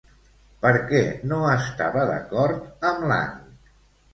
[0.61, 1.01] Per què
[1.31, 3.37] no estava d'acord amb Lang?